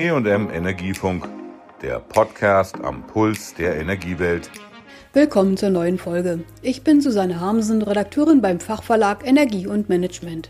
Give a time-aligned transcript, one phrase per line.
[0.00, 1.28] EM Energiefunk,
[1.82, 4.50] der Podcast am Puls der Energiewelt.
[5.12, 6.42] Willkommen zur neuen Folge.
[6.62, 10.48] Ich bin Susanne Harmsen, Redakteurin beim Fachverlag Energie und Management.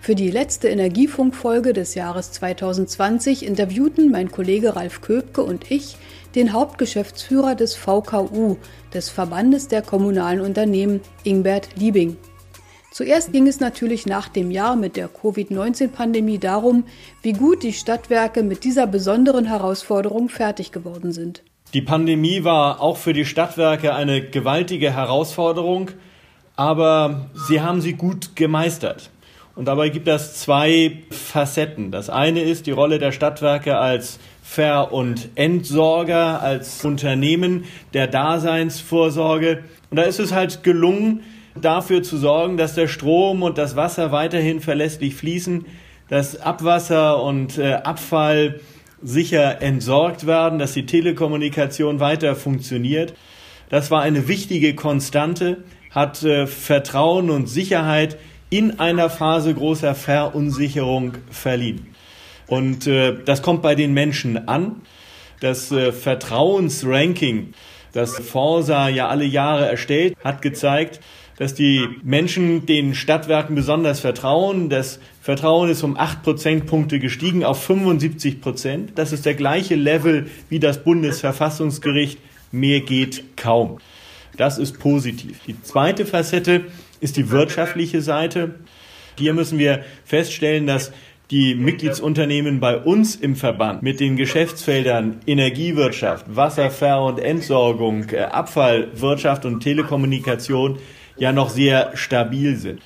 [0.00, 5.98] Für die letzte Energiefunk-Folge des Jahres 2020 interviewten mein Kollege Ralf Köpke und ich
[6.34, 8.56] den Hauptgeschäftsführer des VKU,
[8.94, 12.16] des Verbandes der kommunalen Unternehmen, Ingbert Liebing.
[12.90, 16.84] Zuerst ging es natürlich nach dem Jahr mit der Covid-19-Pandemie darum,
[17.22, 21.42] wie gut die Stadtwerke mit dieser besonderen Herausforderung fertig geworden sind.
[21.72, 25.92] Die Pandemie war auch für die Stadtwerke eine gewaltige Herausforderung,
[26.56, 29.10] aber sie haben sie gut gemeistert.
[29.54, 31.92] Und dabei gibt es zwei Facetten.
[31.92, 39.62] Das eine ist die Rolle der Stadtwerke als Ver- und Entsorger, als Unternehmen der Daseinsvorsorge.
[39.90, 41.22] Und da ist es halt gelungen,
[41.54, 45.66] dafür zu sorgen, dass der Strom und das Wasser weiterhin verlässlich fließen,
[46.08, 48.60] dass Abwasser und äh, Abfall
[49.02, 53.14] sicher entsorgt werden, dass die Telekommunikation weiter funktioniert.
[53.68, 55.58] Das war eine wichtige Konstante,
[55.90, 58.18] hat äh, Vertrauen und Sicherheit
[58.50, 61.94] in einer Phase großer Verunsicherung verliehen.
[62.48, 64.82] Und äh, das kommt bei den Menschen an.
[65.38, 67.54] Das äh, Vertrauensranking,
[67.92, 71.00] das Forsa ja alle Jahre erstellt, hat gezeigt,
[71.40, 74.68] dass die Menschen den Stadtwerken besonders vertrauen.
[74.68, 78.92] Das Vertrauen ist um acht Prozentpunkte gestiegen auf 75 Prozent.
[78.96, 82.18] Das ist der gleiche Level wie das Bundesverfassungsgericht.
[82.52, 83.78] Mehr geht kaum.
[84.36, 85.40] Das ist positiv.
[85.46, 86.66] Die zweite Facette
[87.00, 88.56] ist die wirtschaftliche Seite.
[89.18, 90.92] Hier müssen wir feststellen, dass
[91.30, 99.46] die Mitgliedsunternehmen bei uns im Verband mit den Geschäftsfeldern Energiewirtschaft, Wasserver- und Entsorgung, äh, Abfallwirtschaft
[99.46, 100.78] und Telekommunikation
[101.20, 102.80] ja noch sehr stabil sind.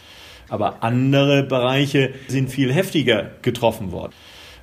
[0.50, 4.12] Aber andere Bereiche sind viel heftiger getroffen worden.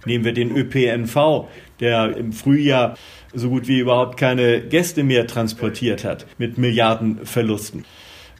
[0.06, 1.48] Nehmen wir den ÖPNV,
[1.80, 2.96] der im Frühjahr
[3.34, 7.86] so gut wie überhaupt keine Gäste mehr transportiert hat, mit Milliardenverlusten.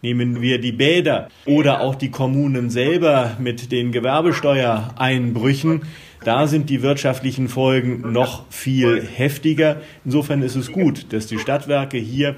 [0.04, 5.84] Nehmen wir die Bäder oder auch die Kommunen selber mit den Gewerbesteuereinbrüchen.
[6.24, 9.82] Da sind die wirtschaftlichen Folgen noch viel heftiger.
[10.04, 12.38] Insofern ist es gut, dass die Stadtwerke hier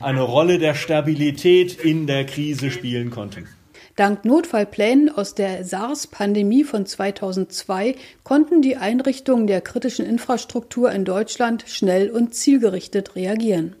[0.00, 3.48] eine Rolle der Stabilität in der Krise spielen konnten.
[3.96, 11.64] Dank Notfallplänen aus der SARS-Pandemie von 2002 konnten die Einrichtungen der kritischen Infrastruktur in Deutschland
[11.66, 13.74] schnell und zielgerichtet reagieren.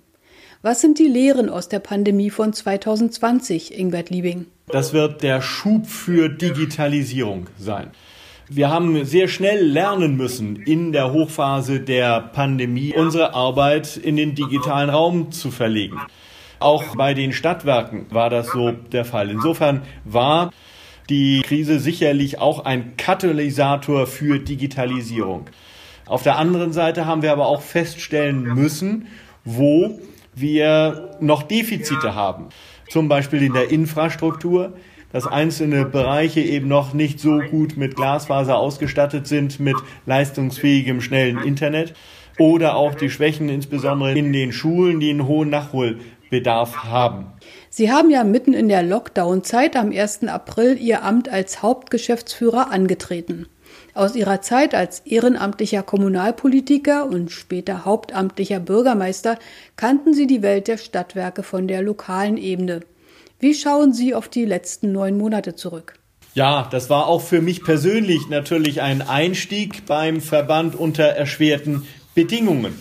[0.60, 4.46] Was sind die Lehren aus der Pandemie von 2020, Ingbert Liebing?
[4.66, 7.92] Das wird der Schub für Digitalisierung sein.
[8.50, 14.34] Wir haben sehr schnell lernen müssen, in der Hochphase der Pandemie unsere Arbeit in den
[14.34, 16.00] digitalen Raum zu verlegen.
[16.58, 19.28] Auch bei den Stadtwerken war das so der Fall.
[19.28, 20.50] Insofern war
[21.10, 25.50] die Krise sicherlich auch ein Katalysator für Digitalisierung.
[26.06, 29.08] Auf der anderen Seite haben wir aber auch feststellen müssen,
[29.44, 30.00] wo
[30.34, 32.46] wir noch Defizite haben.
[32.88, 34.72] Zum Beispiel in der Infrastruktur,
[35.12, 39.76] dass einzelne Bereiche eben noch nicht so gut mit Glasfaser ausgestattet sind, mit
[40.06, 41.94] leistungsfähigem, schnellen Internet.
[42.38, 47.26] Oder auch die Schwächen insbesondere in den Schulen, die einen hohen Nachholbedarf haben.
[47.68, 50.24] Sie haben ja mitten in der Lockdown-Zeit am 1.
[50.24, 53.46] April Ihr Amt als Hauptgeschäftsführer angetreten.
[53.94, 59.38] Aus Ihrer Zeit als ehrenamtlicher Kommunalpolitiker und später hauptamtlicher Bürgermeister
[59.76, 62.80] kannten Sie die Welt der Stadtwerke von der lokalen Ebene.
[63.40, 65.94] Wie schauen Sie auf die letzten neun Monate zurück?
[66.34, 71.84] Ja, das war auch für mich persönlich natürlich ein Einstieg beim Verband unter erschwerten
[72.16, 72.74] Bedingungen.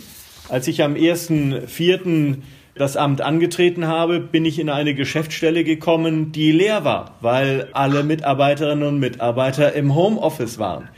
[0.49, 2.37] Als ich am 1.4.
[2.73, 8.03] das Amt angetreten habe, bin ich in eine Geschäftsstelle gekommen, die leer war, weil alle
[8.03, 10.89] Mitarbeiterinnen und Mitarbeiter im Homeoffice waren.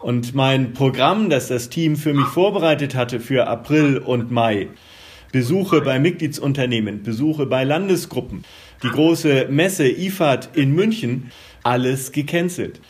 [0.00, 4.68] Und mein Programm, das das Team für mich vorbereitet hatte für April und Mai,
[5.32, 8.44] Besuche bei Mitgliedsunternehmen, Besuche bei Landesgruppen,
[8.82, 11.30] die große Messe IFAD in München,
[11.62, 12.80] alles gecancelt.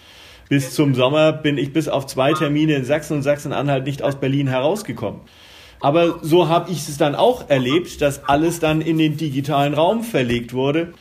[0.48, 4.16] Bis zum Sommer bin ich bis auf zwei Termine in Sachsen und Sachsen-Anhalt nicht aus
[4.16, 5.20] Berlin herausgekommen.
[5.80, 10.04] Aber so habe ich es dann auch erlebt, dass alles dann in den digitalen Raum
[10.04, 10.92] verlegt wurde.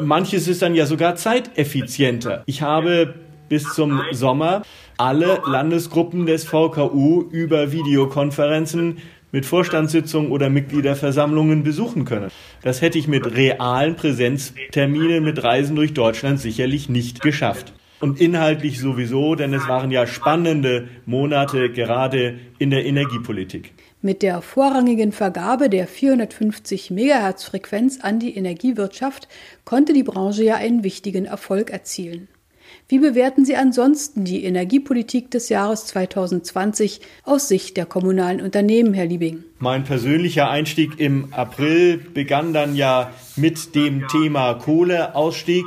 [0.00, 2.42] Manches ist dann ja sogar zeiteffizienter.
[2.46, 3.14] Ich habe
[3.48, 4.62] bis zum Sommer
[4.96, 8.98] alle Landesgruppen des VKU über Videokonferenzen
[9.32, 12.30] mit Vorstandssitzungen oder Mitgliederversammlungen besuchen können.
[12.62, 17.72] Das hätte ich mit realen Präsenzterminen mit Reisen durch Deutschland sicherlich nicht geschafft.
[18.00, 23.72] Und inhaltlich sowieso, denn es waren ja spannende Monate gerade in der Energiepolitik.
[24.00, 29.28] Mit der vorrangigen Vergabe der 450 Megahertz Frequenz an die Energiewirtschaft
[29.64, 32.26] konnte die Branche ja einen wichtigen Erfolg erzielen.
[32.92, 39.06] Wie bewerten Sie ansonsten die Energiepolitik des Jahres 2020 aus Sicht der kommunalen Unternehmen, Herr
[39.06, 39.44] Liebing?
[39.58, 45.64] Mein persönlicher Einstieg im April begann dann ja mit dem Thema Kohleausstieg.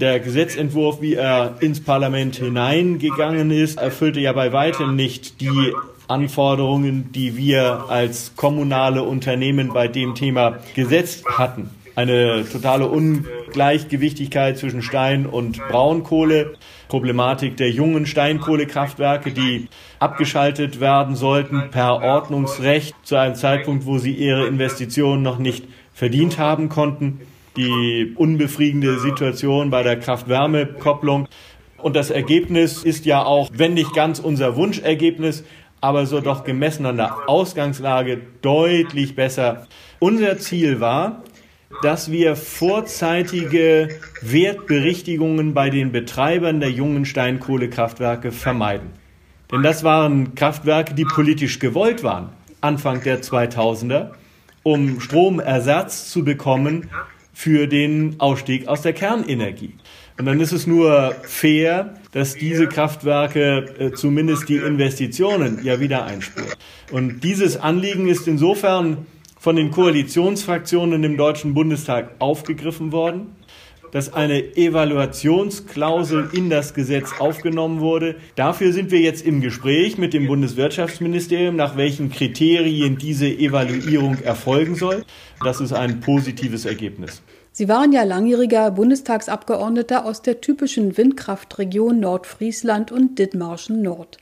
[0.00, 5.72] Der Gesetzentwurf, wie er ins Parlament hineingegangen ist, erfüllte ja bei weitem nicht die
[6.08, 11.70] Anforderungen, die wir als kommunale Unternehmen bei dem Thema gesetzt hatten.
[11.96, 16.54] Eine totale Ungleichgewichtigkeit zwischen Stein- und Braunkohle,
[16.88, 19.68] Problematik der jungen Steinkohlekraftwerke, die
[19.98, 26.38] abgeschaltet werden sollten per Ordnungsrecht zu einem Zeitpunkt, wo sie ihre Investitionen noch nicht verdient
[26.38, 27.20] haben konnten
[27.56, 31.28] die unbefriedigende Situation bei der Kraft-Wärme-Kopplung.
[31.78, 35.44] Und das Ergebnis ist ja auch, wenn nicht ganz unser Wunschergebnis,
[35.80, 39.66] aber so doch gemessen an der Ausgangslage deutlich besser.
[39.98, 41.22] Unser Ziel war,
[41.84, 43.88] dass wir vorzeitige
[44.22, 48.88] Wertberichtigungen bei den Betreibern der jungen Steinkohlekraftwerke vermeiden.
[49.52, 52.30] Denn das waren Kraftwerke, die politisch gewollt waren,
[52.62, 54.12] Anfang der 2000er,
[54.62, 56.88] um Stromersatz zu bekommen
[57.34, 59.74] für den Ausstieg aus der Kernenergie.
[60.18, 66.06] Und dann ist es nur fair, dass diese Kraftwerke äh, zumindest die Investitionen ja wieder
[66.06, 66.48] einspüren.
[66.90, 69.06] Und dieses Anliegen ist insofern
[69.44, 73.36] von den Koalitionsfraktionen im Deutschen Bundestag aufgegriffen worden
[73.92, 78.16] dass eine Evaluationsklausel in das Gesetz aufgenommen wurde.
[78.34, 84.74] Dafür sind wir jetzt im Gespräch mit dem Bundeswirtschaftsministerium, nach welchen Kriterien diese Evaluierung erfolgen
[84.74, 85.04] soll.
[85.44, 87.22] Das ist ein positives Ergebnis.
[87.52, 94.18] Sie waren ja langjähriger Bundestagsabgeordneter aus der typischen Windkraftregion Nordfriesland und Dithmarschen Nord.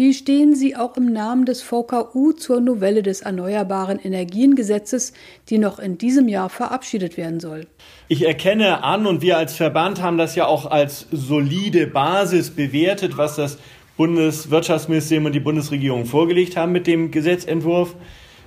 [0.00, 5.12] Wie stehen Sie auch im Namen des VKU zur Novelle des Erneuerbaren Energiengesetzes,
[5.50, 7.66] die noch in diesem Jahr verabschiedet werden soll?
[8.08, 13.18] Ich erkenne an, und wir als Verband haben das ja auch als solide Basis bewertet,
[13.18, 13.58] was das
[13.98, 17.94] Bundeswirtschaftsministerium und die Bundesregierung vorgelegt haben mit dem Gesetzentwurf.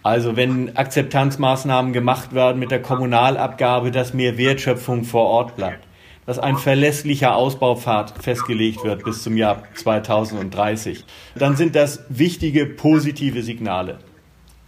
[0.02, 5.86] Also wenn Akzeptanzmaßnahmen gemacht werden mit der Kommunalabgabe, dass mehr Wertschöpfung vor Ort bleibt
[6.26, 11.04] dass ein verlässlicher Ausbaupfad festgelegt wird bis zum Jahr 2030.
[11.36, 14.00] Dann sind das wichtige positive Signale.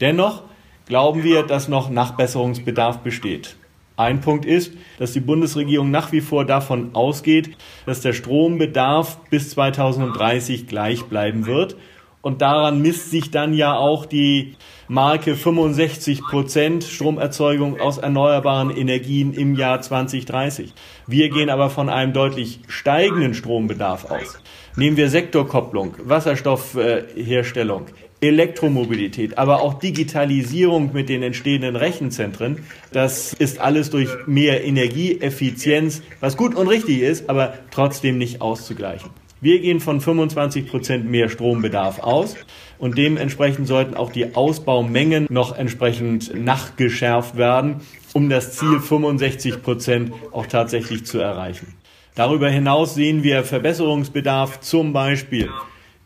[0.01, 0.43] Dennoch
[0.85, 3.55] glauben wir, dass noch Nachbesserungsbedarf besteht.
[3.97, 7.55] Ein Punkt ist, dass die Bundesregierung nach wie vor davon ausgeht,
[7.85, 11.77] dass der Strombedarf bis 2030 gleich bleiben wird.
[12.25, 14.55] Und daran misst sich dann ja auch die
[14.87, 20.73] Marke 65 Prozent Stromerzeugung aus erneuerbaren Energien im Jahr 2030.
[21.05, 24.39] Wir gehen aber von einem deutlich steigenden Strombedarf aus.
[24.75, 27.85] Nehmen wir Sektorkopplung, Wasserstoffherstellung,
[28.21, 32.65] Elektromobilität, aber auch Digitalisierung mit den entstehenden Rechenzentren.
[32.91, 39.11] Das ist alles durch mehr Energieeffizienz, was gut und richtig ist, aber trotzdem nicht auszugleichen.
[39.45, 42.35] Wir gehen von 25 Prozent mehr Strombedarf aus
[42.79, 47.81] und dementsprechend sollten auch die Ausbaumengen noch entsprechend nachgeschärft werden,
[48.13, 51.75] um das Ziel 65 Prozent auch tatsächlich zu erreichen.
[52.15, 55.51] Darüber hinaus sehen wir Verbesserungsbedarf zum Beispiel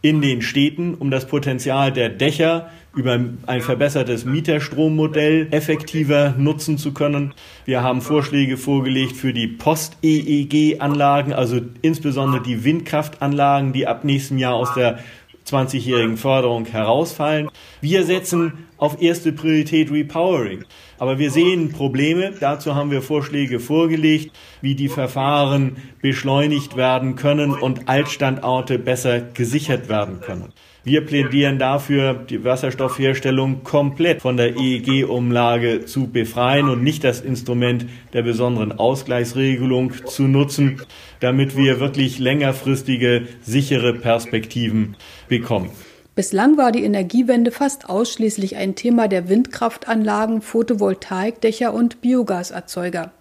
[0.02, 6.94] in den Städten, um das Potenzial der Dächer über ein verbessertes Mieterstrommodell effektiver nutzen zu
[6.94, 7.34] können.
[7.66, 14.56] Wir haben Vorschläge vorgelegt für die Post-EEG-Anlagen, also insbesondere die Windkraftanlagen, die ab nächstem Jahr
[14.56, 15.00] aus der
[15.48, 17.50] 20-jährigen Förderung herausfallen.
[17.82, 20.64] Wir setzen auf erste Priorität Repowering.
[20.98, 22.34] Aber wir sehen Probleme.
[22.40, 29.90] Dazu haben wir Vorschläge vorgelegt, wie die Verfahren beschleunigt werden können und Altstandorte besser gesichert
[29.90, 30.54] werden können.
[30.90, 37.86] Wir plädieren dafür, die Wasserstoffherstellung komplett von der EEG-Umlage zu befreien und nicht das Instrument
[38.14, 40.82] der besonderen Ausgleichsregelung zu nutzen,
[41.20, 44.96] damit wir wirklich längerfristige, sichere Perspektiven
[45.28, 45.70] bekommen.
[46.16, 53.12] Bislang war die Energiewende fast ausschließlich ein Thema der Windkraftanlagen, Photovoltaikdächer und Biogaserzeuger.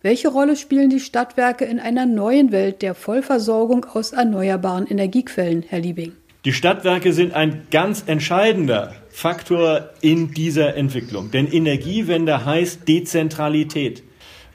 [0.00, 5.80] Welche Rolle spielen die Stadtwerke in einer neuen Welt der Vollversorgung aus erneuerbaren Energiequellen, Herr
[5.80, 6.12] Liebing?
[6.44, 11.30] Die Stadtwerke sind ein ganz entscheidender Faktor in dieser Entwicklung.
[11.30, 14.02] Denn Energiewende heißt Dezentralität.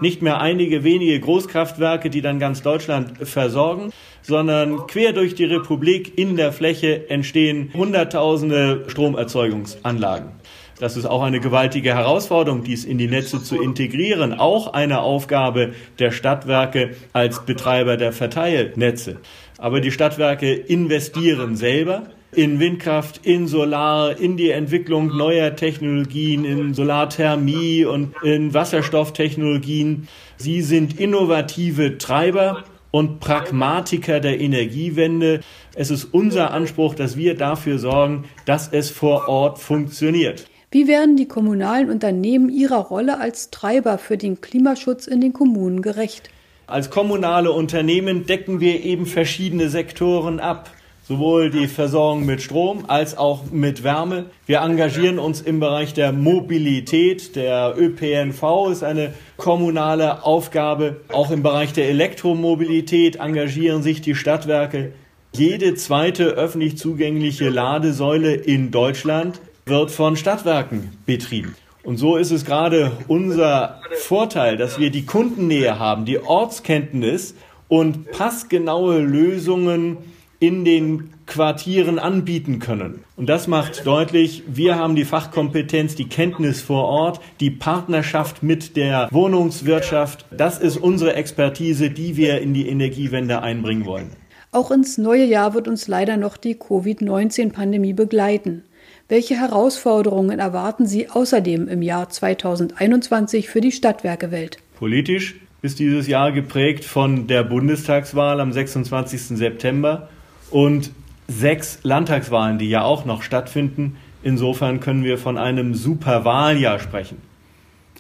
[0.02, 6.18] Nicht mehr einige wenige Großkraftwerke, die dann ganz Deutschland versorgen, sondern quer durch die Republik
[6.18, 10.34] in der Fläche entstehen Hunderttausende Stromerzeugungsanlagen.
[10.80, 14.34] Das ist auch eine gewaltige Herausforderung, dies in die Netze zu integrieren.
[14.34, 19.18] Auch eine Aufgabe der Stadtwerke als Betreiber der Verteilnetze.
[19.58, 26.76] Aber die Stadtwerke investieren selber in Windkraft, in Solar, in die Entwicklung neuer Technologien, in
[26.76, 30.08] Solarthermie und in Wasserstofftechnologien.
[30.38, 35.40] Sie sind innovative Treiber und Pragmatiker der Energiewende.
[35.74, 40.46] Es ist unser Anspruch, dass wir dafür sorgen, dass es vor Ort funktioniert.
[40.70, 45.82] Wie werden die kommunalen Unternehmen ihrer Rolle als Treiber für den Klimaschutz in den Kommunen
[45.82, 46.30] gerecht?
[46.66, 50.70] Als kommunale Unternehmen decken wir eben verschiedene Sektoren ab.
[51.08, 54.26] Sowohl die Versorgung mit Strom als auch mit Wärme.
[54.46, 57.38] Wir engagieren uns im Bereich der Mobilität.
[57.38, 60.98] Der ÖPNV ist eine kommunale Aufgabe.
[61.08, 64.92] Auch im Bereich der Elektromobilität engagieren sich die Stadtwerke.
[65.32, 71.56] Jede zweite öffentlich zugängliche Ladesäule in Deutschland wird von Stadtwerken betrieben.
[71.84, 77.34] Und so ist es gerade unser Vorteil, dass wir die Kundennähe haben, die Ortskenntnis
[77.70, 79.98] und passgenaue Lösungen
[80.40, 83.04] in den Quartieren anbieten können.
[83.16, 88.76] Und das macht deutlich, wir haben die Fachkompetenz, die Kenntnis vor Ort, die Partnerschaft mit
[88.76, 90.26] der Wohnungswirtschaft.
[90.32, 94.12] Das ist unsere Expertise, die wir in die Energiewende einbringen wollen.
[94.52, 98.64] Auch ins neue Jahr wird uns leider noch die Covid-19-Pandemie begleiten.
[99.10, 104.58] Welche Herausforderungen erwarten Sie außerdem im Jahr 2021 für die Stadtwerkewelt?
[104.76, 109.38] Politisch ist dieses Jahr geprägt von der Bundestagswahl am 26.
[109.38, 110.10] September
[110.52, 110.92] und
[111.30, 113.96] sechs Landtagswahlen, die ja auch noch stattfinden.
[114.24, 117.22] Insofern können wir von einem Superwahljahr sprechen.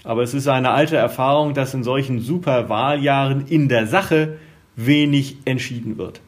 [0.04, 4.40] Aber es ist eine alte Erfahrung, dass in solchen Superwahljahren in der Sache
[4.76, 6.20] wenig entschieden wird.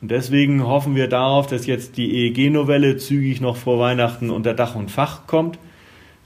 [0.00, 4.74] Und deswegen hoffen wir darauf, dass jetzt die EEG-Novelle zügig noch vor Weihnachten unter Dach
[4.76, 5.58] und Fach kommt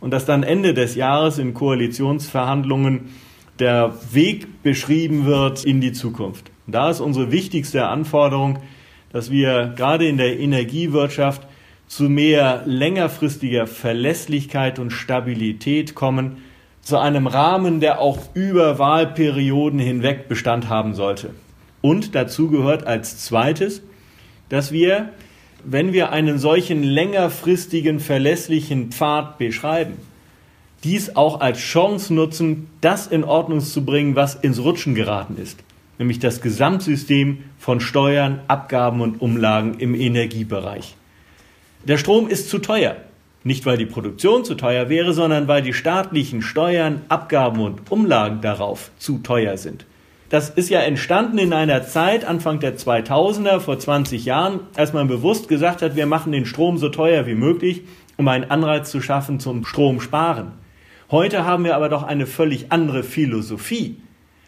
[0.00, 3.10] und dass dann Ende des Jahres in Koalitionsverhandlungen
[3.58, 6.50] der Weg beschrieben wird in die Zukunft.
[6.66, 8.58] Und da ist unsere wichtigste Anforderung,
[9.12, 11.46] dass wir gerade in der Energiewirtschaft
[11.86, 16.38] zu mehr längerfristiger Verlässlichkeit und Stabilität kommen,
[16.80, 21.30] zu einem Rahmen, der auch über Wahlperioden hinweg Bestand haben sollte.
[21.82, 23.82] Und dazu gehört als zweites,
[24.48, 25.10] dass wir,
[25.64, 29.94] wenn wir einen solchen längerfristigen, verlässlichen Pfad beschreiben,
[30.84, 35.58] dies auch als Chance nutzen, das in Ordnung zu bringen, was ins Rutschen geraten ist,
[35.98, 40.96] nämlich das Gesamtsystem von Steuern, Abgaben und Umlagen im Energiebereich.
[41.84, 42.96] Der Strom ist zu teuer,
[43.44, 48.40] nicht weil die Produktion zu teuer wäre, sondern weil die staatlichen Steuern, Abgaben und Umlagen
[48.40, 49.84] darauf zu teuer sind.
[50.32, 55.06] Das ist ja entstanden in einer Zeit, Anfang der 2000er, vor 20 Jahren, als man
[55.06, 57.82] bewusst gesagt hat, wir machen den Strom so teuer wie möglich,
[58.16, 60.52] um einen Anreiz zu schaffen zum Stromsparen.
[61.10, 63.98] Heute haben wir aber doch eine völlig andere Philosophie.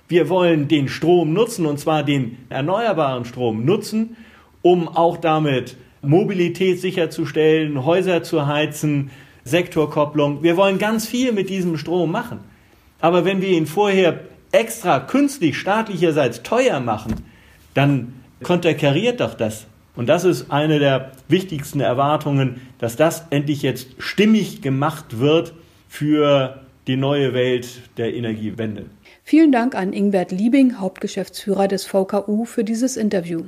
[0.08, 4.16] Wir wollen den Strom nutzen, und zwar den erneuerbaren Strom nutzen,
[4.62, 9.10] um auch damit Mobilität sicherzustellen, Häuser zu heizen,
[9.44, 10.42] Sektorkopplung.
[10.42, 12.38] Wir wollen ganz viel mit diesem Strom machen.
[13.02, 14.20] Aber wenn wir ihn vorher
[14.54, 17.16] extra künstlich staatlicherseits teuer machen,
[17.74, 19.66] dann konterkariert doch das.
[19.96, 25.54] Und das ist eine der wichtigsten Erwartungen, dass das endlich jetzt stimmig gemacht wird
[25.88, 28.86] für die neue Welt der Energiewende.
[29.22, 33.44] Vielen Dank an Ingbert Liebing, Hauptgeschäftsführer des VKU, für dieses Interview.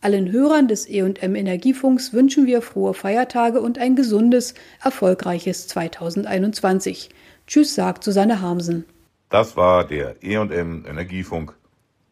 [0.00, 7.10] Allen Hörern des E&M Energiefunks wünschen wir frohe Feiertage und ein gesundes, erfolgreiches 2021.
[7.46, 8.84] Tschüss, sagt Susanne Harmsen.
[9.32, 11.56] Das war der EM Energiefunk.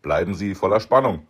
[0.00, 1.26] Bleiben Sie voller Spannung.